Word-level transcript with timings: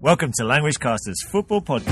Welcome 0.00 0.30
to 0.36 0.44
Languagecaster's 0.44 1.24
Football 1.24 1.60
Podcast. 1.60 1.88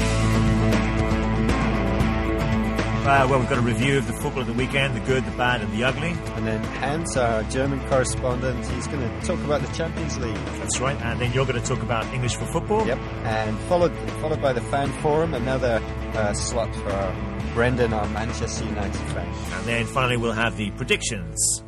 Uh, 3.04 3.26
well, 3.28 3.40
we've 3.40 3.48
got 3.48 3.58
a 3.58 3.62
review 3.62 3.98
of 3.98 4.06
the 4.06 4.12
football 4.12 4.42
of 4.42 4.46
the 4.46 4.52
weekend 4.52 4.94
the 4.94 5.00
good, 5.00 5.24
the 5.24 5.32
bad, 5.32 5.60
and 5.60 5.72
the 5.72 5.82
ugly. 5.82 6.10
And 6.36 6.46
then 6.46 6.62
Hans, 6.62 7.16
our 7.16 7.42
German 7.50 7.80
correspondent, 7.88 8.64
he's 8.68 8.86
going 8.86 9.00
to 9.00 9.26
talk 9.26 9.40
about 9.40 9.60
the 9.60 9.72
Champions 9.72 10.16
League. 10.18 10.36
That's 10.36 10.78
right. 10.78 10.96
And 11.02 11.20
then 11.20 11.32
you're 11.32 11.46
going 11.46 11.60
to 11.60 11.66
talk 11.66 11.82
about 11.82 12.06
English 12.14 12.36
for 12.36 12.46
football. 12.46 12.86
Yep. 12.86 12.96
And 12.96 13.58
followed 13.62 13.96
followed 14.20 14.40
by 14.40 14.52
the 14.52 14.60
fan 14.60 14.92
forum, 15.02 15.34
another 15.34 15.80
uh, 16.14 16.32
slot 16.32 16.72
for 16.76 17.50
Brendan, 17.54 17.92
our 17.92 18.06
Manchester 18.10 18.66
United 18.66 18.94
fan. 18.94 19.26
And 19.26 19.66
then 19.66 19.84
finally, 19.84 20.16
we'll 20.16 20.30
have 20.30 20.56
the 20.56 20.70
predictions. 20.70 21.60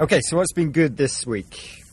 Okay, 0.00 0.20
so 0.20 0.36
what's 0.36 0.52
been 0.52 0.70
good 0.70 0.96
this 0.96 1.26
week? 1.26 1.83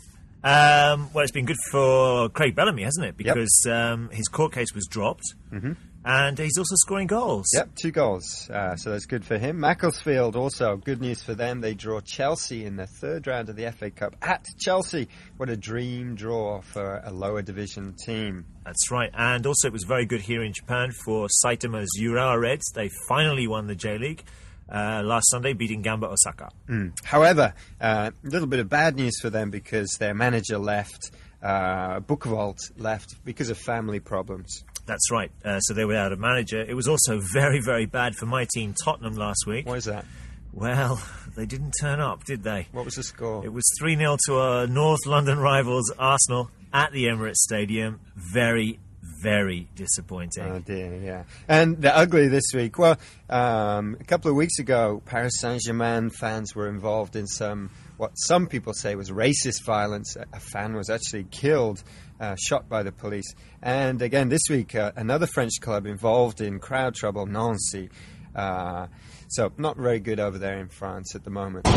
Um, 0.44 1.10
well, 1.14 1.24
it's 1.24 1.32
been 1.32 1.46
good 1.46 1.58
for 1.72 2.30
Craig 2.30 2.56
Bellamy, 2.56 2.84
hasn't 2.84 3.06
it? 3.06 3.18
Because 3.18 3.64
yep. 3.66 3.76
um, 3.76 4.10
his 4.12 4.28
court 4.28 4.54
case 4.54 4.74
was 4.74 4.88
dropped. 4.88 5.36
Mm-hmm. 5.52 5.74
And 6.04 6.40
he's 6.40 6.58
also 6.58 6.76
scoring 6.78 7.06
goals. 7.06 7.46
Yep, 7.54 7.76
two 7.76 7.92
goals. 7.92 8.50
Uh, 8.50 8.76
so 8.76 8.90
that's 8.90 9.06
good 9.06 9.24
for 9.24 9.38
him. 9.38 9.60
Macclesfield 9.60 10.36
also, 10.36 10.78
good 10.78 11.00
news 11.00 11.22
for 11.22 11.36
them. 11.36 11.62
They 11.62 11.76
draw 11.76 12.00
Chelsea 12.02 12.66
in 12.66 12.76
the 12.76 12.88
third 12.88 13.28
round 13.28 13.50
of 13.50 13.56
the 13.56 13.72
FA 13.72 13.92
Cup 13.92 14.16
at 14.24 14.48
Chelsea. 14.58 15.10
What 15.38 15.50
a 15.50 15.58
dream 15.58 16.16
draw 16.16 16.62
for 16.62 17.02
a 17.06 17.12
lower 17.12 17.44
division 17.44 17.94
team. 18.04 18.46
That's 18.66 18.90
right. 18.90 19.12
And 19.14 19.46
also, 19.46 19.68
it 19.68 19.74
was 19.74 19.84
very 19.84 20.06
good 20.06 20.22
here 20.22 20.42
in 20.42 20.54
Japan 20.54 20.90
for 21.06 21.28
Saitama's 21.46 21.92
Urawa 22.02 22.42
Reds. 22.42 22.72
They 22.74 22.90
finally 23.08 23.48
won 23.48 23.68
the 23.68 23.76
J 23.76 24.00
League. 24.00 24.24
Uh, 24.72 25.02
last 25.04 25.30
Sunday, 25.30 25.52
beating 25.54 25.82
Gamba 25.82 26.08
Osaka. 26.08 26.50
Mm. 26.70 26.94
However, 27.04 27.54
uh, 27.82 28.12
a 28.24 28.28
little 28.28 28.48
bit 28.48 28.60
of 28.60 28.70
bad 28.70 28.96
news 28.96 29.20
for 29.20 29.30
them 29.30 29.50
because 29.50 29.98
their 30.00 30.14
manager 30.14 30.58
left, 30.58 31.12
uh, 31.44 32.00
Buchwald 32.00 32.58
left 32.78 33.16
because 33.26 33.50
of 33.50 33.58
family 33.58 34.00
problems. 34.00 34.64
That's 34.86 35.12
right. 35.12 35.32
Uh, 35.44 35.60
so 35.60 35.74
they 35.74 35.86
were 35.86 35.96
out 35.96 36.12
of 36.12 36.20
manager. 36.20 36.62
It 36.62 36.74
was 36.74 36.88
also 36.88 37.20
very, 37.34 37.60
very 37.60 37.86
bad 37.86 38.16
for 38.16 38.26
my 38.26 38.48
team, 38.54 38.74
Tottenham, 38.84 39.16
last 39.16 39.46
week. 39.46 39.66
Why 39.66 39.76
is 39.76 39.86
that? 39.86 40.06
Well, 40.54 41.02
they 41.36 41.46
didn't 41.46 41.74
turn 41.80 42.00
up, 42.00 42.24
did 42.24 42.44
they? 42.44 42.68
What 42.72 42.86
was 42.86 42.96
the 42.96 43.04
score? 43.04 43.46
It 43.46 43.54
was 43.54 43.64
3 43.80 43.96
0 43.96 44.18
to 44.28 44.36
our 44.36 44.68
North 44.68 45.06
London 45.06 45.40
rivals, 45.40 45.92
Arsenal, 45.98 46.50
at 46.74 46.92
the 46.92 47.06
Emirates 47.06 47.38
Stadium. 47.38 48.00
Very, 48.16 48.80
very 49.22 49.68
disappointing. 49.76 50.44
Oh 50.44 50.60
dear, 50.60 50.96
yeah. 50.96 51.24
And 51.48 51.82
the 51.82 51.96
ugly 51.96 52.28
this 52.28 52.52
week. 52.54 52.78
Well, 52.78 52.98
um, 53.30 53.98
a 54.00 54.04
couple 54.04 54.30
of 54.32 54.38
weeks 54.38 54.60
ago, 54.60 55.02
Paris 55.06 55.34
Saint 55.38 55.62
Germain 55.62 56.10
fans 56.10 56.56
were 56.56 56.68
involved 56.68 57.16
in 57.16 57.28
some 57.28 57.70
what 57.98 58.14
some 58.16 58.48
people 58.48 58.74
say 58.74 58.96
was 58.96 59.12
racist 59.12 59.64
violence. 59.64 60.16
A 60.34 60.40
fan 60.40 60.76
was 60.76 60.90
actually 60.90 61.26
killed, 61.26 61.84
uh, 62.20 62.36
shot 62.36 62.68
by 62.68 62.82
the 62.82 62.92
police. 62.92 63.36
And 63.62 64.02
again, 64.02 64.30
this 64.30 64.42
week, 64.50 64.74
uh, 64.74 64.92
another 64.96 65.28
French 65.28 65.62
club 65.62 65.86
involved 65.86 66.42
in 66.42 66.60
crowd 66.60 66.96
trouble, 66.96 67.28
Nancy. 67.28 67.90
Uh, 68.36 68.88
so, 69.28 69.52
not 69.58 69.78
very 69.78 70.00
good 70.00 70.20
over 70.20 70.38
there 70.38 70.58
in 70.58 70.68
France 70.68 71.14
at 71.16 71.24
the 71.24 71.30
moment. 71.30 71.68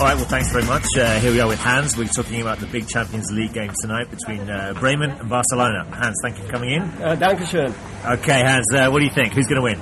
All 0.00 0.06
right, 0.06 0.16
well, 0.16 0.24
thanks 0.24 0.50
very 0.50 0.64
much. 0.64 0.86
Uh, 0.96 1.20
here 1.20 1.30
we 1.30 1.40
are 1.40 1.46
with 1.46 1.60
Hans. 1.60 1.94
We're 1.94 2.06
talking 2.06 2.40
about 2.40 2.58
the 2.58 2.64
big 2.64 2.88
Champions 2.88 3.30
League 3.32 3.52
game 3.52 3.70
tonight 3.82 4.10
between 4.10 4.48
uh, 4.48 4.72
Bremen 4.80 5.10
and 5.10 5.28
Barcelona. 5.28 5.84
Hans, 5.92 6.16
thank 6.22 6.38
you 6.38 6.44
for 6.44 6.52
coming 6.52 6.70
in. 6.70 6.80
Uh, 6.80 7.16
Dankeschön. 7.20 7.74
Okay, 8.18 8.40
Hans, 8.40 8.64
uh, 8.72 8.88
what 8.88 9.00
do 9.00 9.04
you 9.04 9.10
think? 9.10 9.34
Who's 9.34 9.46
going 9.46 9.60
to 9.60 9.62
win? 9.62 9.78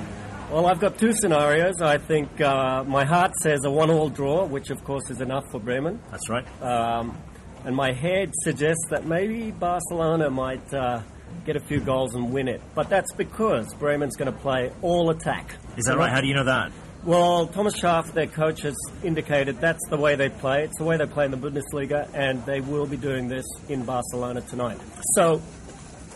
Well, 0.51 0.65
I've 0.65 0.81
got 0.81 0.97
two 0.97 1.13
scenarios. 1.13 1.81
I 1.81 1.99
think 1.99 2.41
uh, 2.41 2.83
my 2.83 3.05
heart 3.05 3.31
says 3.41 3.61
a 3.63 3.71
one-all 3.71 4.09
draw, 4.09 4.43
which 4.43 4.71
of 4.71 4.83
course 4.83 5.09
is 5.09 5.21
enough 5.21 5.45
for 5.51 5.59
Bremen. 5.61 6.01
That's 6.11 6.29
right. 6.29 6.45
Um, 6.61 7.17
and 7.63 7.73
my 7.73 7.93
head 7.93 8.33
suggests 8.43 8.87
that 8.89 9.05
maybe 9.05 9.51
Barcelona 9.51 10.29
might 10.29 10.73
uh, 10.73 11.01
get 11.45 11.55
a 11.55 11.61
few 11.61 11.79
goals 11.79 12.15
and 12.15 12.33
win 12.33 12.49
it. 12.49 12.61
But 12.75 12.89
that's 12.89 13.13
because 13.13 13.73
Bremen's 13.75 14.17
going 14.17 14.33
to 14.33 14.37
play 14.37 14.69
all 14.81 15.11
attack. 15.11 15.55
Is 15.77 15.85
that 15.85 15.95
right? 15.95 16.11
How 16.11 16.19
do 16.19 16.27
you 16.27 16.33
know 16.35 16.43
that? 16.43 16.73
Well, 17.03 17.47
Thomas 17.47 17.79
Schaaf, 17.79 18.11
their 18.11 18.27
coach, 18.27 18.61
has 18.63 18.75
indicated 19.03 19.61
that's 19.61 19.87
the 19.89 19.97
way 19.97 20.15
they 20.15 20.27
play. 20.27 20.65
It's 20.65 20.77
the 20.77 20.83
way 20.83 20.97
they 20.97 21.05
play 21.05 21.25
in 21.25 21.31
the 21.31 21.37
Bundesliga, 21.37 22.09
and 22.13 22.45
they 22.45 22.59
will 22.59 22.85
be 22.85 22.97
doing 22.97 23.29
this 23.29 23.45
in 23.69 23.85
Barcelona 23.85 24.41
tonight. 24.41 24.77
So 25.15 25.37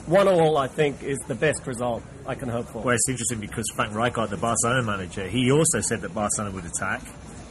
one 0.08 0.28
all, 0.28 0.58
I 0.58 0.68
think, 0.68 1.02
is 1.02 1.18
the 1.28 1.36
best 1.36 1.66
result 1.66 2.04
I 2.28 2.36
can 2.36 2.50
hope 2.50 2.68
for. 2.68 2.82
Well, 2.82 2.96
it's 2.96 3.08
interesting 3.08 3.40
because 3.40 3.66
Frank 3.74 3.94
Rijkaard, 3.94 4.30
the 4.30 4.38
Barcelona 4.38 4.84
manager, 4.84 5.26
he 5.26 5.52
also 5.52 5.80
said 5.80 6.02
that 6.02 6.14
Barcelona 6.14 6.54
would 6.54 6.66
attack, 6.66 7.02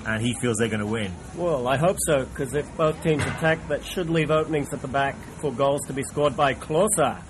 and 0.06 0.20
he 0.20 0.34
feels 0.34 0.58
they're 0.58 0.68
going 0.68 0.80
to 0.80 0.86
win. 0.86 1.10
Well, 1.34 1.66
I 1.66 1.78
hope 1.78 1.96
so, 2.06 2.26
because 2.26 2.54
if 2.54 2.76
both 2.76 3.02
teams 3.02 3.22
attack, 3.22 3.66
that 3.68 3.82
should 3.86 4.10
leave 4.10 4.30
openings 4.30 4.74
at 4.74 4.82
the 4.82 4.88
back 4.88 5.16
for 5.40 5.50
goals 5.50 5.80
to 5.86 5.94
be 5.94 6.02
scored 6.02 6.36
by 6.36 6.52
Klose. 6.52 7.22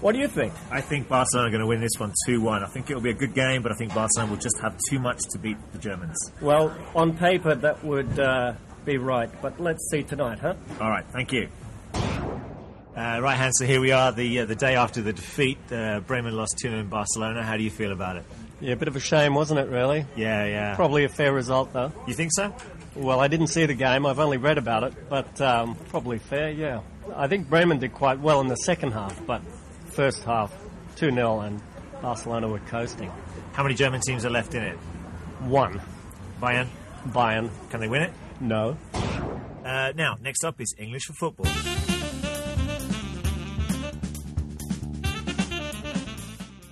What 0.00 0.12
do 0.12 0.18
you 0.18 0.28
think? 0.28 0.54
I 0.70 0.80
think 0.80 1.08
Barcelona 1.08 1.48
are 1.48 1.50
going 1.50 1.60
to 1.60 1.66
win 1.66 1.80
this 1.80 1.98
one 1.98 2.14
2 2.26 2.40
1. 2.40 2.64
I 2.64 2.66
think 2.68 2.88
it'll 2.88 3.02
be 3.02 3.10
a 3.10 3.14
good 3.14 3.34
game, 3.34 3.62
but 3.62 3.70
I 3.70 3.74
think 3.74 3.94
Barcelona 3.94 4.32
will 4.32 4.38
just 4.38 4.58
have 4.62 4.78
too 4.88 4.98
much 4.98 5.20
to 5.32 5.38
beat 5.38 5.58
the 5.72 5.78
Germans. 5.78 6.16
Well, 6.40 6.74
on 6.94 7.16
paper, 7.18 7.54
that 7.54 7.84
would 7.84 8.18
uh, 8.18 8.54
be 8.86 8.96
right, 8.96 9.30
but 9.42 9.60
let's 9.60 9.90
see 9.90 10.02
tonight, 10.02 10.38
huh? 10.38 10.54
All 10.80 10.88
right, 10.88 11.04
thank 11.12 11.32
you. 11.32 11.48
Uh, 11.92 13.20
right, 13.20 13.36
Hans, 13.36 13.56
so 13.58 13.66
here 13.66 13.80
we 13.80 13.92
are, 13.92 14.10
the 14.10 14.40
uh, 14.40 14.44
the 14.46 14.56
day 14.56 14.74
after 14.74 15.02
the 15.02 15.12
defeat. 15.12 15.58
Uh, 15.70 16.00
Bremen 16.00 16.34
lost 16.34 16.58
2 16.62 16.68
in 16.68 16.88
Barcelona. 16.88 17.42
How 17.42 17.58
do 17.58 17.62
you 17.62 17.70
feel 17.70 17.92
about 17.92 18.16
it? 18.16 18.24
Yeah, 18.60 18.72
a 18.72 18.76
bit 18.76 18.88
of 18.88 18.96
a 18.96 19.00
shame, 19.00 19.34
wasn't 19.34 19.60
it, 19.60 19.68
really? 19.68 20.06
Yeah, 20.16 20.44
yeah. 20.46 20.76
Probably 20.76 21.04
a 21.04 21.08
fair 21.08 21.32
result, 21.32 21.72
though. 21.72 21.92
You 22.06 22.14
think 22.14 22.30
so? 22.32 22.54
Well, 22.96 23.20
I 23.20 23.28
didn't 23.28 23.46
see 23.48 23.66
the 23.66 23.74
game. 23.74 24.04
I've 24.04 24.18
only 24.18 24.38
read 24.38 24.58
about 24.58 24.82
it, 24.82 25.08
but 25.08 25.40
um, 25.40 25.76
probably 25.88 26.18
fair, 26.18 26.50
yeah. 26.50 26.80
I 27.14 27.28
think 27.28 27.48
Bremen 27.48 27.78
did 27.78 27.94
quite 27.94 28.18
well 28.18 28.40
in 28.40 28.48
the 28.48 28.56
second 28.56 28.92
half, 28.92 29.24
but 29.26 29.42
first 29.90 30.22
half, 30.24 30.52
2 30.96 31.10
0, 31.10 31.40
and 31.40 31.60
Barcelona 32.00 32.48
were 32.48 32.60
coasting. 32.60 33.10
How 33.52 33.62
many 33.62 33.74
German 33.74 34.00
teams 34.00 34.24
are 34.24 34.30
left 34.30 34.54
in 34.54 34.62
it? 34.62 34.76
One. 35.40 35.80
Bayern? 36.40 36.68
Bayern. 37.08 37.50
Can 37.70 37.80
they 37.80 37.88
win 37.88 38.02
it? 38.02 38.12
No. 38.40 38.76
Uh, 39.64 39.92
now, 39.94 40.16
next 40.20 40.44
up 40.44 40.60
is 40.60 40.74
English 40.78 41.04
for 41.04 41.12
football. 41.14 41.46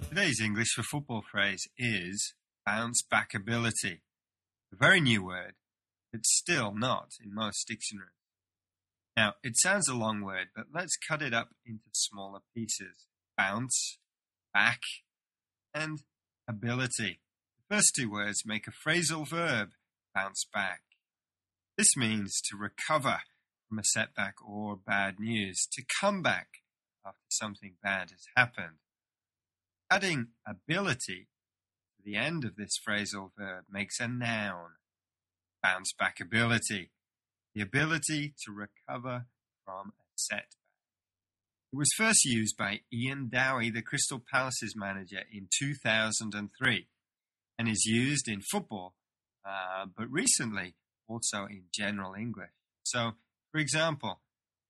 Today's 0.09 0.41
English 0.41 0.69
for 0.75 0.83
football 0.83 1.23
phrase 1.31 1.69
is 1.77 2.35
bounce 2.67 3.03
back 3.03 3.35
ability. 3.35 4.03
A 4.73 4.77
very 4.77 5.01
new 5.01 5.25
word, 5.25 5.55
but 6.13 6.27
still 6.27 6.75
not 6.75 7.11
in 7.23 7.35
most 7.35 7.67
dictionaries. 7.69 8.18
Now, 9.19 9.35
it 9.43 9.57
sounds 9.57 9.89
a 9.89 9.97
long 9.97 10.21
word, 10.21 10.51
but 10.55 10.67
let's 10.73 10.97
cut 10.97 11.23
it 11.23 11.35
up 11.35 11.49
into 11.67 11.91
smaller 11.93 12.39
pieces. 12.55 13.09
Bounce, 13.37 13.99
back, 14.55 14.79
and 15.75 16.03
ability. 16.49 17.19
The 17.69 17.75
first 17.75 17.97
two 17.99 18.09
words 18.09 18.45
make 18.47 18.69
a 18.69 18.71
phrasal 18.71 19.29
verb, 19.29 19.71
bounce 20.15 20.47
back. 20.55 20.83
This 21.77 21.97
means 21.97 22.41
to 22.43 22.57
recover 22.57 23.23
from 23.69 23.81
a 23.81 23.85
setback 23.85 24.35
or 24.41 24.77
bad 24.77 25.19
news, 25.19 25.67
to 25.73 25.83
come 26.01 26.23
back 26.23 26.47
after 27.05 27.19
something 27.29 27.75
bad 27.83 28.11
has 28.11 28.23
happened. 28.37 28.79
Adding 29.91 30.29
ability 30.47 31.27
to 31.97 32.05
the 32.05 32.15
end 32.15 32.45
of 32.45 32.55
this 32.55 32.79
phrasal 32.89 33.31
verb 33.37 33.65
makes 33.69 33.99
a 33.99 34.07
noun. 34.07 34.75
Bounce 35.61 35.93
back 35.93 36.21
ability. 36.21 36.93
The 37.59 37.65
ability 37.65 38.35
to 38.45 38.53
recover 38.53 39.27
from 39.65 39.89
a 39.89 40.05
setback. 40.15 40.47
It 41.73 41.77
was 41.77 41.89
first 41.97 42.25
used 42.25 42.57
by 42.57 42.83
Ian 42.93 43.31
Dowie, 43.31 43.73
the 43.73 43.83
Crystal 43.83 44.23
Palace's 44.33 44.77
manager, 44.77 45.23
in 45.33 45.49
2003 45.59 46.87
and 47.59 47.69
is 47.69 47.85
used 47.85 48.29
in 48.29 48.43
football, 48.43 48.95
uh, 49.45 49.87
but 49.87 50.09
recently 50.09 50.77
also 51.09 51.47
in 51.47 51.65
general 51.75 52.15
English. 52.15 52.53
So, 52.85 53.15
for 53.51 53.59
example, 53.59 54.21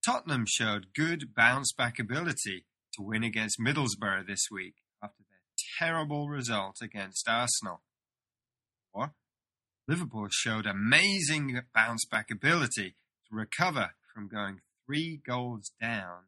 Tottenham 0.02 0.46
showed 0.48 0.94
good 0.96 1.34
bounce 1.36 1.74
back 1.74 1.98
ability 1.98 2.64
to 2.94 3.02
win 3.02 3.22
against 3.22 3.60
Middlesbrough 3.60 4.26
this 4.26 4.46
week 4.50 4.76
after 5.02 5.24
their 5.28 5.40
terrible 5.78 6.30
result 6.30 6.76
against 6.80 7.28
Arsenal. 7.28 7.82
Or 8.94 9.12
Liverpool 9.88 10.28
showed 10.30 10.66
amazing 10.66 11.58
bounce 11.74 12.04
back 12.04 12.30
ability 12.30 12.94
to 13.28 13.34
recover 13.34 13.92
from 14.14 14.28
going 14.28 14.60
three 14.84 15.18
goals 15.26 15.72
down 15.80 16.24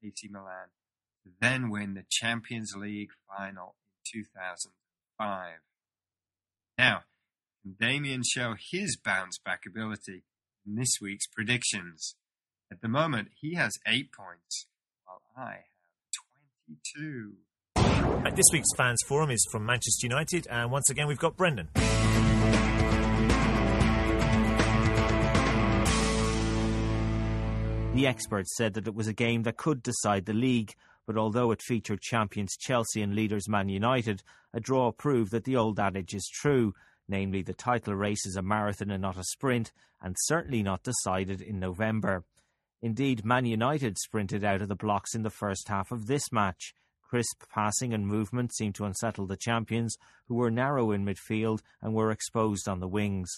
to 0.00 0.08
AC 0.08 0.28
Milan 0.30 0.68
to 1.22 1.30
then 1.38 1.68
win 1.68 1.92
the 1.92 2.04
Champions 2.10 2.72
League 2.74 3.10
final 3.28 3.74
in 4.14 4.22
2005. 4.22 5.52
Now, 6.78 7.02
can 7.62 7.76
Damien 7.78 8.22
show 8.24 8.54
his 8.70 8.96
bounce 8.96 9.38
back 9.38 9.64
ability 9.68 10.24
in 10.66 10.76
this 10.76 10.98
week's 11.00 11.26
predictions? 11.26 12.16
At 12.72 12.80
the 12.80 12.88
moment, 12.88 13.28
he 13.38 13.56
has 13.56 13.72
eight 13.86 14.10
points, 14.10 14.66
while 15.04 15.20
I 15.36 15.50
have 15.50 15.64
22. 16.94 17.34
Uh, 17.76 18.34
this 18.34 18.46
week's 18.54 18.74
fans 18.74 19.00
forum 19.06 19.30
is 19.30 19.46
from 19.52 19.66
Manchester 19.66 20.06
United, 20.06 20.46
and 20.50 20.70
once 20.70 20.88
again 20.88 21.06
we've 21.06 21.18
got 21.18 21.36
Brendan. 21.36 21.68
The 28.02 28.08
experts 28.08 28.56
said 28.56 28.74
that 28.74 28.88
it 28.88 28.96
was 28.96 29.06
a 29.06 29.12
game 29.12 29.44
that 29.44 29.56
could 29.56 29.80
decide 29.80 30.26
the 30.26 30.32
league, 30.32 30.74
but 31.06 31.16
although 31.16 31.52
it 31.52 31.62
featured 31.62 32.00
champions 32.00 32.56
Chelsea 32.56 33.00
and 33.00 33.14
leaders 33.14 33.48
Man 33.48 33.68
United, 33.68 34.24
a 34.52 34.58
draw 34.58 34.90
proved 34.90 35.30
that 35.30 35.44
the 35.44 35.54
old 35.54 35.78
adage 35.78 36.12
is 36.12 36.28
true, 36.28 36.74
namely 37.06 37.42
the 37.42 37.54
title 37.54 37.94
race 37.94 38.26
is 38.26 38.34
a 38.34 38.42
marathon 38.42 38.90
and 38.90 39.02
not 39.02 39.16
a 39.16 39.22
sprint, 39.22 39.70
and 40.00 40.16
certainly 40.18 40.64
not 40.64 40.82
decided 40.82 41.40
in 41.40 41.60
November. 41.60 42.24
Indeed, 42.80 43.24
Man 43.24 43.46
United 43.46 43.96
sprinted 43.98 44.42
out 44.42 44.62
of 44.62 44.68
the 44.68 44.74
blocks 44.74 45.14
in 45.14 45.22
the 45.22 45.30
first 45.30 45.68
half 45.68 45.92
of 45.92 46.08
this 46.08 46.32
match. 46.32 46.74
Crisp 47.08 47.44
passing 47.54 47.94
and 47.94 48.04
movement 48.04 48.52
seemed 48.52 48.74
to 48.74 48.84
unsettle 48.84 49.28
the 49.28 49.36
champions, 49.36 49.96
who 50.26 50.34
were 50.34 50.50
narrow 50.50 50.90
in 50.90 51.04
midfield 51.04 51.60
and 51.80 51.94
were 51.94 52.10
exposed 52.10 52.68
on 52.68 52.80
the 52.80 52.88
wings. 52.88 53.30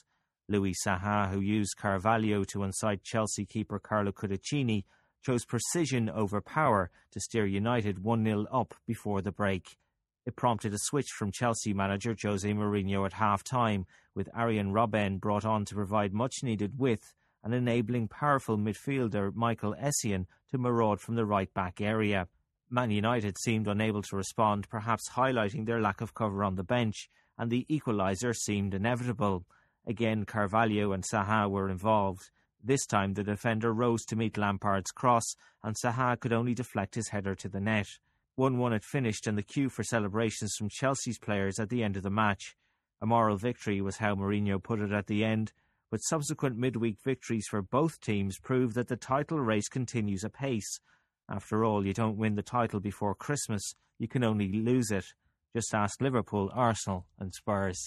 Louis 0.49 0.75
Saha, 0.87 1.31
who 1.31 1.41
used 1.41 1.77
Carvalho 1.79 2.45
to 2.45 2.59
unsight 2.59 3.03
Chelsea 3.03 3.47
keeper 3.47 3.79
Carlo 3.79 4.13
Cudicini, 4.13 4.85
chose 5.25 5.45
precision 5.45 6.11
over 6.11 6.41
power 6.43 6.91
to 7.13 7.21
steer 7.21 7.47
United 7.47 7.99
1 8.05 8.25
0 8.25 8.47
up 8.53 8.75
before 8.87 9.23
the 9.23 9.33
break. 9.33 9.79
It 10.27 10.37
prompted 10.37 10.75
a 10.75 10.79
switch 10.79 11.09
from 11.19 11.33
Chelsea 11.33 11.73
manager 11.73 12.15
Jose 12.23 12.51
Mourinho 12.51 13.07
at 13.07 13.15
half 13.15 13.43
time, 13.43 13.87
with 14.15 14.29
Arjen 14.35 14.73
Robben 14.73 15.19
brought 15.19 15.45
on 15.45 15.65
to 15.67 15.75
provide 15.75 16.13
much 16.13 16.43
needed 16.43 16.79
width 16.79 17.15
and 17.43 17.55
enabling 17.55 18.09
powerful 18.09 18.57
midfielder 18.59 19.35
Michael 19.35 19.75
Essien 19.75 20.27
to 20.51 20.59
maraud 20.59 21.01
from 21.01 21.15
the 21.15 21.27
right 21.27 21.53
back 21.55 21.81
area. 21.81 22.27
Man 22.71 22.91
United 22.91 23.37
seemed 23.39 23.69
unable 23.69 24.03
to 24.03 24.17
respond, 24.17 24.69
perhaps 24.69 25.11
highlighting 25.11 25.67
their 25.67 25.81
lack 25.81 26.01
of 26.01 26.15
cover 26.15 26.43
on 26.43 26.55
the 26.55 26.65
bench, 26.65 27.09
and 27.39 27.51
the 27.51 27.67
equaliser 27.71 28.35
seemed 28.35 28.75
inevitable. 28.75 29.45
Again, 29.87 30.25
Carvalho 30.25 30.93
and 30.93 31.05
Saha 31.05 31.51
were 31.51 31.69
involved. 31.69 32.31
This 32.63 32.87
time, 32.87 33.13
the 33.13 33.23
defender 33.23 33.73
rose 33.73 34.05
to 34.07 34.17
meet 34.17 34.39
Lampard's 34.39 34.91
cross, 34.91 35.37
and 35.63 35.77
Saha 35.77 36.19
could 36.19 36.33
only 36.33 36.55
deflect 36.55 36.95
his 36.95 37.09
header 37.09 37.35
to 37.35 37.49
the 37.49 37.61
net. 37.61 37.89
1 38.37 38.57
1 38.57 38.73
had 38.73 38.85
finished, 38.85 39.27
and 39.27 39.37
the 39.37 39.43
cue 39.43 39.69
for 39.69 39.85
celebrations 39.85 40.57
from 40.57 40.71
Chelsea's 40.71 41.19
players 41.19 41.59
at 41.59 41.69
the 41.69 41.85
end 41.85 41.97
of 41.97 42.03
the 42.03 42.11
match. 42.11 42.57
A 43.03 43.07
moral 43.07 43.37
victory 43.37 43.83
was 43.83 43.99
how 43.99 44.15
Mourinho 44.15 44.63
put 44.63 44.81
it 44.81 44.93
at 44.93 45.07
the 45.07 45.25
end, 45.25 45.53
but 45.91 46.03
subsequent 46.03 46.57
midweek 46.57 46.97
victories 47.05 47.47
for 47.47 47.61
both 47.61 48.01
teams 48.01 48.39
prove 48.39 48.75
that 48.75 48.89
the 48.89 48.97
title 48.97 49.39
race 49.39 49.69
continues 49.69 50.25
apace. 50.25 50.81
After 51.29 51.65
all, 51.65 51.87
you 51.87 51.93
don't 51.93 52.17
win 52.17 52.35
the 52.35 52.43
title 52.43 52.81
before 52.81 53.15
Christmas, 53.15 53.75
you 53.99 54.09
can 54.09 54.25
only 54.25 54.51
lose 54.51 54.91
it. 54.91 55.13
Just 55.55 55.73
ask 55.73 56.01
Liverpool, 56.01 56.51
Arsenal, 56.53 57.07
and 57.21 57.33
Spurs. 57.33 57.85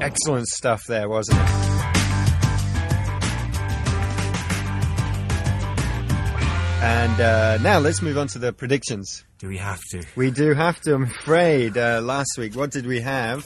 Excellent 0.00 0.46
stuff 0.48 0.82
there, 0.88 1.10
wasn't 1.10 1.38
it? 1.38 1.46
And 6.82 7.20
uh, 7.20 7.58
now 7.58 7.80
let's 7.80 8.00
move 8.00 8.16
on 8.16 8.28
to 8.28 8.38
the 8.38 8.50
predictions. 8.50 9.26
Do 9.38 9.48
we 9.48 9.58
have 9.58 9.82
to? 9.90 10.04
We 10.16 10.30
do 10.30 10.54
have 10.54 10.80
to, 10.82 10.94
I'm 10.94 11.02
afraid. 11.02 11.76
Uh, 11.76 12.00
last 12.02 12.38
week, 12.38 12.56
what 12.56 12.70
did 12.70 12.86
we 12.86 13.02
have? 13.02 13.44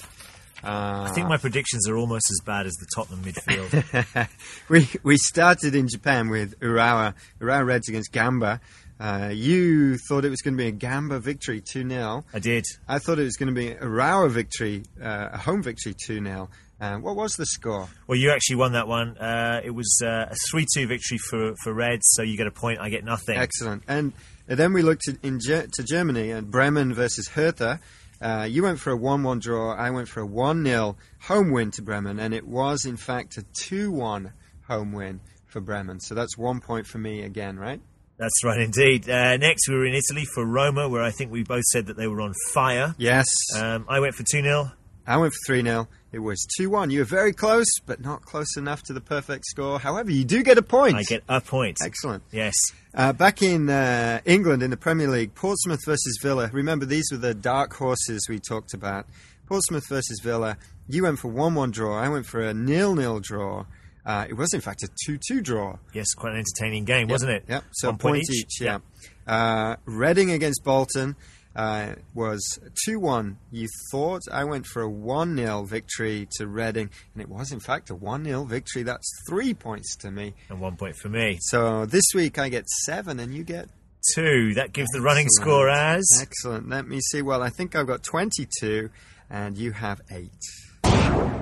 Uh, 0.62 1.08
I 1.08 1.12
think 1.12 1.26
my 1.26 1.37
predictions 1.37 1.88
are 1.88 1.97
almost 1.97 2.31
as 2.31 2.38
bad 2.47 2.67
as 2.67 2.75
the 2.75 2.87
Tottenham 2.94 3.25
midfield. 3.25 4.29
we 4.69 4.88
we 5.02 5.17
started 5.17 5.75
in 5.75 5.88
Japan 5.88 6.29
with 6.29 6.56
Urawa, 6.61 7.14
Urawa 7.41 7.67
Reds 7.67 7.88
against 7.88 8.12
Gamba. 8.12 8.61
Uh, 9.00 9.31
you 9.32 9.97
thought 9.97 10.26
it 10.26 10.29
was 10.31 10.43
going 10.43 10.55
to 10.55 10.62
be 10.62 10.69
a 10.69 10.73
Gamba 10.73 11.20
victory 11.20 11.62
2 11.62 11.88
0. 11.88 12.25
I 12.35 12.38
did. 12.38 12.67
I 12.87 12.99
thought 12.99 13.19
it 13.19 13.25
was 13.25 13.37
going 13.38 13.49
to 13.49 13.55
be 13.55 13.69
a 13.69 13.79
Urawa 13.79 14.31
victory, 14.31 14.82
uh, 15.02 15.31
a 15.32 15.38
home 15.38 15.62
victory 15.62 15.94
2 16.06 16.23
0. 16.23 16.50
Uh, 16.79 16.97
what 16.97 17.17
was 17.17 17.32
the 17.32 17.47
score? 17.47 17.88
Well, 18.06 18.19
you 18.19 18.31
actually 18.31 18.56
won 18.56 18.73
that 18.73 18.88
one. 18.88 19.17
Uh, 19.17 19.62
it 19.64 19.70
was 19.70 20.02
uh, 20.05 20.26
a 20.31 20.35
3 20.50 20.67
2 20.75 20.87
victory 20.87 21.17
for, 21.17 21.55
for 21.62 21.73
Reds, 21.73 22.06
so 22.11 22.23
you 22.23 22.37
get 22.37 22.47
a 22.47 22.50
point, 22.50 22.79
I 22.79 22.91
get 22.91 23.05
nothing. 23.05 23.38
Excellent. 23.38 23.85
And 23.88 24.12
then 24.47 24.75
we 24.75 24.82
looked 24.82 25.08
at, 25.08 25.17
in 25.23 25.38
to 25.38 25.82
Germany 25.82 26.31
and 26.31 26.50
Bremen 26.50 26.93
versus 26.93 27.29
Hertha. 27.29 27.81
Uh, 28.20 28.47
you 28.50 28.62
went 28.64 28.81
for 28.81 28.91
a 28.91 28.97
1 28.97 29.23
1 29.23 29.38
draw. 29.38 29.75
I 29.75 29.91
went 29.91 30.08
for 30.08 30.20
a 30.20 30.26
1 30.26 30.62
0 30.62 30.97
home 31.20 31.52
win 31.52 31.70
to 31.73 31.82
Bremen, 31.82 32.19
and 32.19 32.35
it 32.35 32.47
was, 32.47 32.85
in 32.85 32.99
fact, 32.99 33.38
a 33.38 33.44
2 33.62 33.91
1 33.93 34.32
home 34.69 34.93
win 34.93 35.20
for 35.47 35.62
Bremen. 35.62 36.00
So 36.00 36.14
that's 36.14 36.37
one 36.37 36.61
point 36.61 36.87
for 36.87 36.99
me 36.99 37.23
again, 37.23 37.58
right? 37.58 37.81
That's 38.20 38.44
right, 38.44 38.61
indeed. 38.61 39.08
Uh, 39.08 39.38
next, 39.38 39.67
we 39.67 39.75
were 39.75 39.87
in 39.87 39.94
Italy 39.94 40.26
for 40.34 40.44
Roma, 40.44 40.87
where 40.90 41.02
I 41.02 41.11
think 41.11 41.32
we 41.32 41.43
both 41.43 41.64
said 41.64 41.87
that 41.87 41.96
they 41.96 42.06
were 42.06 42.20
on 42.20 42.34
fire. 42.52 42.94
Yes. 42.99 43.25
Um, 43.56 43.87
I 43.88 44.00
went 44.00 44.14
for 44.14 44.25
2 44.31 44.43
0. 44.43 44.70
I 45.06 45.17
went 45.17 45.32
for 45.32 45.38
3 45.46 45.62
0. 45.62 45.88
It 46.12 46.19
was 46.19 46.46
2 46.58 46.69
1. 46.69 46.90
You 46.90 46.99
were 46.99 47.06
very 47.06 47.32
close, 47.32 47.64
but 47.87 48.02
not 48.02 48.20
close 48.20 48.58
enough 48.58 48.82
to 48.84 48.93
the 48.93 49.00
perfect 49.00 49.46
score. 49.46 49.81
However, 49.81 50.11
you 50.11 50.26
do 50.26 50.43
get 50.43 50.58
a 50.58 50.62
point. 50.62 50.96
I 50.96 51.02
get 51.05 51.25
a 51.31 51.40
point. 51.40 51.78
Excellent. 51.82 52.22
Yes. 52.31 52.52
Uh, 52.93 53.14
back 53.14 53.40
in 53.40 53.70
uh, 53.70 54.20
England 54.26 54.62
in 54.62 54.69
the 54.69 54.76
Premier 54.76 55.08
League, 55.08 55.34
Portsmouth 55.34 55.81
versus 55.87 56.19
Villa. 56.20 56.50
Remember, 56.52 56.84
these 56.84 57.06
were 57.11 57.16
the 57.16 57.32
dark 57.32 57.73
horses 57.73 58.26
we 58.28 58.38
talked 58.38 58.75
about. 58.75 59.06
Portsmouth 59.46 59.88
versus 59.88 60.20
Villa. 60.23 60.58
You 60.88 61.05
went 61.05 61.20
for 61.20 61.28
1 61.28 61.55
1 61.55 61.70
draw. 61.70 61.99
I 61.99 62.11
went 62.11 62.26
for 62.26 62.43
a 62.43 62.52
nil 62.52 62.94
nil 62.94 63.20
draw. 63.20 63.64
Uh, 64.05 64.26
it 64.29 64.35
was, 64.35 64.52
in 64.55 64.61
fact, 64.61 64.82
a 64.82 64.88
2 65.06 65.19
2 65.29 65.41
draw. 65.43 65.76
Yes, 65.93 66.14
quite 66.14 66.32
an 66.32 66.38
entertaining 66.38 66.85
game, 66.85 67.08
yep. 67.08 67.11
wasn't 67.11 67.32
it? 67.32 67.44
Yep. 67.49 67.64
So 67.73 67.88
One 67.88 67.99
point, 67.99 68.12
point 68.14 68.25
each. 68.31 68.44
each 68.44 68.61
yeah. 68.61 68.79
Uh, 69.26 69.76
Reading 69.85 70.31
against 70.31 70.64
Bolton 70.64 71.17
uh, 71.55 71.94
was 72.14 72.58
2 72.87 72.99
1. 72.99 73.37
You 73.50 73.69
thought 73.91 74.23
I 74.31 74.44
went 74.44 74.67
for 74.67 74.82
a 74.82 74.88
1 74.88 75.37
0 75.37 75.64
victory 75.64 76.29
to 76.38 76.47
Reading, 76.47 76.91
and 77.14 77.23
it 77.23 77.29
was, 77.29 77.52
in 77.52 77.61
fact, 77.61 77.91
a 77.91 77.94
1 77.94 78.25
0 78.25 78.44
victory. 78.44 78.82
That's 78.82 79.08
three 79.29 79.55
points 79.55 79.97
to 79.97 80.11
me. 80.11 80.35
And 80.49 80.61
one 80.61 80.76
point 80.76 80.97
for 80.97 81.08
me. 81.08 81.38
So 81.41 81.87
this 81.87 82.05
week 82.14 82.38
I 82.38 82.49
get 82.49 82.69
seven, 82.69 83.20
and 83.20 83.35
you 83.35 83.44
get. 83.44 83.69
Two. 84.14 84.55
That 84.55 84.73
gives 84.73 84.88
Excellent. 84.88 84.93
the 84.93 85.00
running 85.02 85.26
score 85.29 85.69
as. 85.69 86.08
Excellent. 86.23 86.69
Let 86.70 86.88
me 86.88 87.00
see. 87.00 87.20
Well, 87.20 87.43
I 87.43 87.50
think 87.50 87.76
I've 87.76 87.87
got 87.87 88.02
22, 88.02 88.88
and 89.29 89.58
you 89.58 89.73
have 89.73 90.00
eight. 90.11 91.39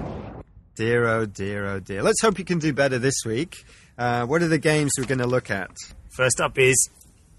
Dear, 0.79 1.09
oh 1.09 1.27
dear, 1.27 1.67
oh 1.67 1.81
dear. 1.81 2.05
Let's 2.05 2.23
hope 2.23 2.39
you 2.39 2.45
can 2.45 2.61
do 2.61 2.73
better 2.73 3.01
this 3.01 3.25
week. 3.27 3.57
Uh, 3.99 4.25
what 4.27 4.43
are 4.43 4.47
the 4.47 4.61
games 4.61 4.93
we're 4.97 5.07
going 5.07 5.19
to 5.19 5.27
look 5.27 5.51
at? 5.51 5.73
First 6.17 6.41
up 6.41 6.57
is 6.57 6.89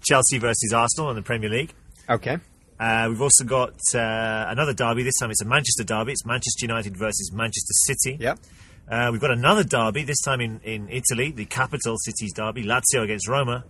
Chelsea 0.02 0.36
versus 0.36 0.74
Arsenal 0.74 1.08
in 1.08 1.16
the 1.16 1.22
Premier 1.22 1.48
League. 1.48 1.72
Okay. 2.06 2.36
Uh, 2.78 3.06
we've 3.08 3.22
also 3.22 3.44
got 3.44 3.72
uh, 3.94 4.44
another 4.50 4.74
derby. 4.74 5.04
This 5.04 5.18
time 5.18 5.30
it's 5.30 5.40
a 5.40 5.46
Manchester 5.46 5.84
derby. 5.84 6.12
It's 6.12 6.26
Manchester 6.26 6.66
United 6.66 6.98
versus 6.98 7.32
Manchester 7.32 7.72
City. 7.86 8.18
Yep. 8.20 8.40
Uh, 8.86 9.08
we've 9.10 9.22
got 9.22 9.30
another 9.30 9.64
derby, 9.64 10.02
this 10.02 10.20
time 10.20 10.42
in, 10.42 10.60
in 10.62 10.90
Italy, 10.90 11.30
the 11.30 11.46
capital 11.46 11.96
city's 11.96 12.34
derby, 12.34 12.64
Lazio 12.64 13.02
against 13.02 13.26
Roma. 13.26 13.64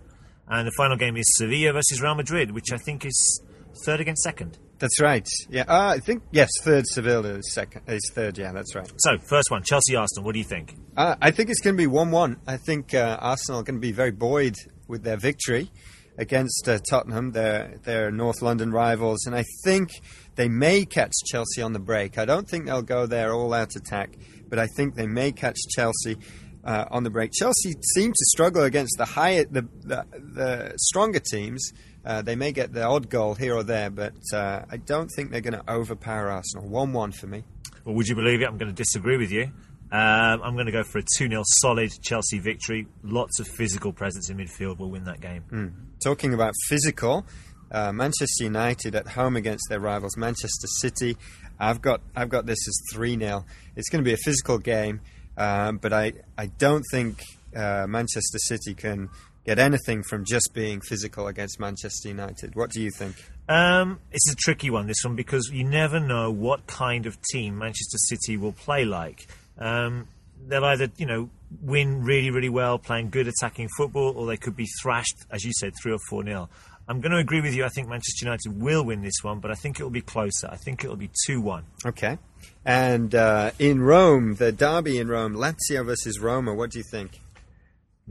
And 0.49 0.67
the 0.67 0.73
final 0.75 0.97
game 0.97 1.15
is 1.15 1.23
Sevilla 1.37 1.71
versus 1.71 2.01
Real 2.01 2.15
Madrid, 2.15 2.51
which 2.51 2.73
I 2.73 2.77
think 2.77 3.05
is 3.05 3.41
third 3.85 4.01
against 4.01 4.21
second. 4.21 4.57
That's 4.81 4.99
right. 4.99 5.29
Yeah, 5.47 5.65
uh, 5.67 5.93
I 5.95 5.99
think 5.99 6.23
yes, 6.31 6.49
third 6.63 6.87
Sevilla 6.87 7.35
is 7.35 7.53
second. 7.53 7.83
Is 7.87 8.11
third. 8.15 8.39
Yeah, 8.39 8.51
that's 8.51 8.73
right. 8.73 8.91
So 8.97 9.19
first 9.19 9.51
one, 9.51 9.61
Chelsea 9.61 9.95
Arsenal. 9.95 10.25
What 10.25 10.33
do 10.33 10.39
you 10.39 10.45
think? 10.45 10.75
Uh, 10.97 11.15
I 11.21 11.29
think 11.29 11.51
it's 11.51 11.61
going 11.61 11.75
to 11.75 11.77
be 11.77 11.85
one-one. 11.85 12.37
I 12.47 12.57
think 12.57 12.95
uh, 12.95 13.17
Arsenal 13.21 13.61
are 13.61 13.63
going 13.63 13.75
to 13.75 13.79
be 13.79 13.91
very 13.91 14.09
buoyed 14.09 14.55
with 14.87 15.03
their 15.03 15.17
victory 15.17 15.71
against 16.17 16.67
uh, 16.67 16.79
Tottenham, 16.89 17.31
their 17.31 17.77
their 17.83 18.09
North 18.09 18.41
London 18.41 18.71
rivals, 18.71 19.27
and 19.27 19.35
I 19.35 19.45
think 19.63 19.91
they 20.33 20.49
may 20.49 20.83
catch 20.83 21.13
Chelsea 21.27 21.61
on 21.61 21.73
the 21.73 21.79
break. 21.79 22.17
I 22.17 22.25
don't 22.25 22.49
think 22.49 22.65
they'll 22.65 22.81
go 22.81 23.05
there 23.05 23.33
all 23.33 23.53
out 23.53 23.75
attack, 23.75 24.17
but 24.49 24.57
I 24.57 24.65
think 24.75 24.95
they 24.95 25.07
may 25.07 25.31
catch 25.31 25.59
Chelsea. 25.69 26.17
Uh, 26.63 26.85
on 26.91 27.03
the 27.03 27.09
break, 27.09 27.31
Chelsea 27.31 27.73
seem 27.95 28.11
to 28.11 28.25
struggle 28.25 28.61
against 28.61 28.93
the 28.99 29.05
higher, 29.05 29.45
the, 29.45 29.67
the, 29.81 30.05
the 30.13 30.73
stronger 30.77 31.17
teams. 31.19 31.71
Uh, 32.05 32.21
they 32.21 32.35
may 32.35 32.51
get 32.51 32.73
the 32.73 32.83
odd 32.83 33.09
goal 33.09 33.35
here 33.35 33.55
or 33.55 33.63
there, 33.63 33.89
but 33.89 34.13
uh, 34.33 34.63
I 34.69 34.77
don't 34.77 35.07
think 35.15 35.31
they're 35.31 35.41
going 35.41 35.53
to 35.53 35.71
overpower 35.71 36.29
Arsenal. 36.29 36.67
One-one 36.67 37.11
for 37.11 37.27
me. 37.27 37.43
Well, 37.85 37.95
would 37.95 38.07
you 38.07 38.15
believe 38.15 38.41
it? 38.41 38.45
I'm 38.45 38.57
going 38.57 38.73
to 38.73 38.75
disagree 38.75 39.17
with 39.17 39.31
you. 39.31 39.51
Um, 39.91 40.41
I'm 40.41 40.53
going 40.53 40.67
to 40.67 40.71
go 40.71 40.83
for 40.83 40.99
a 40.99 41.03
2 41.17 41.27
0 41.27 41.43
solid 41.45 41.91
Chelsea 42.01 42.39
victory. 42.39 42.87
Lots 43.03 43.39
of 43.39 43.47
physical 43.47 43.91
presence 43.91 44.29
in 44.29 44.37
midfield 44.37 44.79
will 44.79 44.89
win 44.89 45.03
that 45.03 45.19
game. 45.19 45.43
Mm. 45.51 45.73
Talking 46.01 46.33
about 46.33 46.53
physical, 46.69 47.25
uh, 47.71 47.91
Manchester 47.91 48.45
United 48.45 48.95
at 48.95 49.07
home 49.07 49.35
against 49.35 49.65
their 49.69 49.81
rivals 49.81 50.15
Manchester 50.15 50.67
City. 50.79 51.17
I've 51.59 51.81
got 51.81 52.01
I've 52.15 52.29
got 52.29 52.45
this 52.45 52.59
as 52.67 52.79
3 52.93 53.19
0. 53.19 53.45
It's 53.75 53.89
going 53.89 54.01
to 54.01 54.07
be 54.07 54.13
a 54.13 54.17
physical 54.23 54.57
game, 54.59 55.01
um, 55.35 55.77
but 55.77 55.91
I, 55.91 56.13
I 56.37 56.45
don't 56.47 56.83
think 56.89 57.21
uh, 57.53 57.85
Manchester 57.87 58.37
City 58.39 58.73
can 58.73 59.09
get 59.45 59.59
anything 59.59 60.03
from 60.03 60.25
just 60.25 60.51
being 60.53 60.81
physical 60.81 61.27
against 61.27 61.59
Manchester 61.59 62.09
United. 62.09 62.55
What 62.55 62.71
do 62.71 62.81
you 62.81 62.91
think? 62.91 63.15
Um, 63.49 63.99
it's 64.11 64.31
a 64.31 64.35
tricky 64.35 64.69
one, 64.69 64.87
this 64.87 65.03
one, 65.03 65.15
because 65.15 65.49
you 65.51 65.63
never 65.63 65.99
know 65.99 66.31
what 66.31 66.67
kind 66.67 67.05
of 67.05 67.21
team 67.31 67.57
Manchester 67.57 67.97
City 67.97 68.37
will 68.37 68.53
play 68.53 68.85
like. 68.85 69.27
Um, 69.57 70.07
they'll 70.47 70.65
either, 70.65 70.89
you 70.97 71.05
know, 71.05 71.29
win 71.61 72.03
really, 72.03 72.29
really 72.29 72.49
well, 72.49 72.79
playing 72.79 73.09
good 73.09 73.27
attacking 73.27 73.69
football, 73.77 74.13
or 74.15 74.27
they 74.27 74.37
could 74.37 74.55
be 74.55 74.67
thrashed, 74.81 75.25
as 75.31 75.43
you 75.43 75.51
said, 75.59 75.73
three 75.81 75.91
or 75.91 75.99
four 76.09 76.23
nil. 76.23 76.49
I'm 76.87 76.99
going 76.99 77.11
to 77.11 77.19
agree 77.19 77.41
with 77.41 77.55
you. 77.55 77.63
I 77.63 77.69
think 77.69 77.87
Manchester 77.87 78.25
United 78.25 78.61
will 78.61 78.83
win 78.83 79.01
this 79.01 79.23
one, 79.23 79.39
but 79.39 79.51
I 79.51 79.53
think 79.53 79.79
it 79.79 79.83
will 79.83 79.91
be 79.91 80.01
closer. 80.01 80.49
I 80.51 80.57
think 80.57 80.83
it 80.83 80.89
will 80.89 80.97
be 80.97 81.09
2 81.25 81.39
1. 81.39 81.63
Okay. 81.85 82.17
And 82.65 83.13
uh, 83.15 83.51
in 83.59 83.81
Rome, 83.81 84.35
the 84.35 84.51
derby 84.51 84.97
in 84.97 85.07
Rome, 85.07 85.33
Lazio 85.33 85.85
versus 85.85 86.19
Roma, 86.19 86.53
what 86.53 86.71
do 86.71 86.79
you 86.79 86.83
think? 86.83 87.21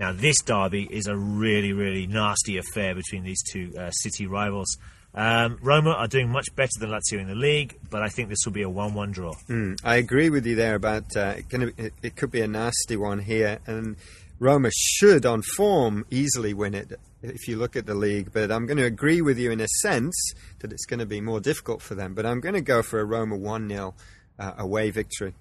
Now, 0.00 0.12
this 0.12 0.40
derby 0.40 0.88
is 0.90 1.09
a 1.09 1.14
really, 1.14 1.75
really 1.75 2.07
nasty 2.07 2.57
affair 2.57 2.95
between 2.95 3.23
these 3.23 3.42
two 3.42 3.75
uh, 3.78 3.90
city 3.90 4.26
rivals. 4.26 4.78
Um, 5.14 5.59
Roma 5.61 5.90
are 5.90 6.09
doing 6.09 6.30
much 6.30 6.47
better 6.57 6.73
than 6.78 6.88
Lazio 6.88 7.21
in 7.21 7.28
the 7.28 7.35
league, 7.35 7.78
but 7.90 8.00
I 8.00 8.09
think 8.09 8.30
this 8.30 8.38
will 8.47 8.52
be 8.52 8.62
a 8.62 8.71
1 8.71 8.95
1 8.95 9.12
draw. 9.12 9.35
Mm, 9.50 9.78
I 9.85 9.97
agree 9.97 10.30
with 10.30 10.47
you 10.47 10.54
there 10.54 10.75
about 10.75 11.14
uh, 11.14 11.35
it, 11.37 11.50
gonna, 11.50 11.73
it, 11.76 11.92
it 12.02 12.16
could 12.16 12.30
be 12.30 12.40
a 12.40 12.49
nasty 12.49 12.97
one 12.97 13.19
here. 13.19 13.59
And 13.66 13.97
Roma 14.38 14.71
should, 14.75 15.26
on 15.26 15.42
form, 15.42 16.07
easily 16.11 16.54
win 16.54 16.73
it 16.73 16.99
if 17.23 17.47
you 17.47 17.59
look 17.59 17.76
at 17.76 17.85
the 17.85 17.95
league. 17.95 18.33
But 18.33 18.50
I'm 18.50 18.64
going 18.64 18.78
to 18.78 18.87
agree 18.87 19.21
with 19.21 19.38
you 19.38 19.50
in 19.50 19.61
a 19.61 19.69
sense 19.83 20.16
that 20.61 20.73
it's 20.73 20.87
going 20.87 21.00
to 21.00 21.07
be 21.07 21.21
more 21.21 21.40
difficult 21.40 21.83
for 21.83 21.95
them. 21.95 22.14
But 22.14 22.25
I'm 22.25 22.40
going 22.40 22.54
to 22.54 22.62
go 22.62 22.83
for 22.83 23.00
a 23.00 23.04
Roma 23.04 23.37
1 23.37 23.69
0 23.69 23.95
uh, 24.38 24.52
away 24.57 24.90
victory. 24.90 25.35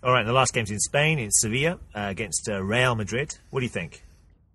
All 0.00 0.12
right, 0.12 0.24
the 0.24 0.32
last 0.32 0.54
game's 0.54 0.70
in 0.70 0.78
Spain, 0.78 1.18
in 1.18 1.32
Sevilla 1.32 1.72
uh, 1.92 2.06
against 2.06 2.48
uh, 2.48 2.62
Real 2.62 2.94
Madrid. 2.94 3.34
What 3.50 3.60
do 3.60 3.64
you 3.64 3.70
think? 3.70 4.04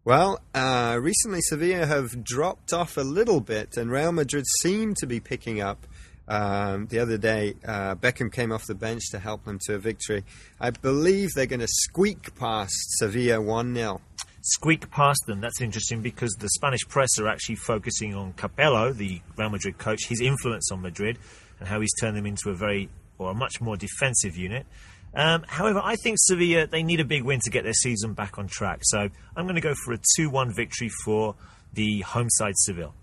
Well, 0.05 0.41
uh, 0.53 0.97
recently 1.01 1.41
Sevilla 1.41 1.85
have 1.85 2.23
dropped 2.23 2.71
off 2.71 2.95
a 2.95 3.01
little 3.01 3.41
bit, 3.41 3.75
and 3.75 3.91
Real 3.91 4.13
Madrid 4.13 4.45
seem 4.61 4.93
to 4.95 5.05
be 5.05 5.19
picking 5.19 5.59
up. 5.59 5.85
Um, 6.29 6.87
the 6.87 6.99
other 6.99 7.17
day, 7.17 7.55
uh, 7.67 7.95
Beckham 7.95 8.31
came 8.31 8.53
off 8.53 8.65
the 8.67 8.73
bench 8.73 9.01
to 9.11 9.19
help 9.19 9.43
them 9.43 9.59
to 9.65 9.75
a 9.75 9.79
victory. 9.79 10.23
I 10.61 10.69
believe 10.69 11.31
they're 11.35 11.45
going 11.45 11.59
to 11.59 11.67
squeak 11.67 12.33
past 12.35 12.73
Sevilla 12.97 13.41
1 13.41 13.75
0. 13.75 13.99
Squeak 14.43 14.89
past 14.91 15.19
them. 15.27 15.41
That's 15.41 15.59
interesting 15.59 16.01
because 16.01 16.31
the 16.39 16.49
Spanish 16.51 16.87
press 16.87 17.19
are 17.19 17.27
actually 17.27 17.55
focusing 17.55 18.15
on 18.15 18.31
Capello, 18.33 18.93
the 18.93 19.19
Real 19.37 19.49
Madrid 19.49 19.77
coach, 19.77 20.05
his 20.07 20.21
influence 20.21 20.71
on 20.71 20.81
Madrid, 20.81 21.17
and 21.59 21.67
how 21.67 21.81
he's 21.81 21.93
turned 21.99 22.15
them 22.15 22.25
into 22.25 22.49
a 22.49 22.55
very 22.55 22.87
or 23.17 23.31
a 23.31 23.33
much 23.33 23.59
more 23.59 23.75
defensive 23.75 24.37
unit. 24.37 24.65
Um, 25.15 25.45
however, 25.47 25.81
I 25.83 25.95
think 25.95 26.17
Sevilla 26.19 26.67
they 26.67 26.83
need 26.83 26.99
a 26.99 27.05
big 27.05 27.23
win 27.23 27.39
to 27.41 27.49
get 27.49 27.63
their 27.63 27.73
season 27.73 28.13
back 28.13 28.37
on 28.37 28.47
track. 28.47 28.79
So 28.83 29.09
I'm 29.35 29.45
going 29.45 29.55
to 29.55 29.61
go 29.61 29.75
for 29.85 29.93
a 29.93 29.99
2-1 30.19 30.55
victory 30.55 30.89
for 31.03 31.35
the 31.73 32.01
home 32.01 32.29
side 32.29 32.53
Seville. 32.57 32.95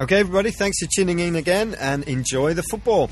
Okay, 0.00 0.20
everybody, 0.20 0.52
thanks 0.52 0.78
for 0.78 0.88
tuning 0.94 1.18
in 1.18 1.34
again, 1.34 1.74
and 1.74 2.04
enjoy 2.04 2.54
the 2.54 2.62
football. 2.62 3.10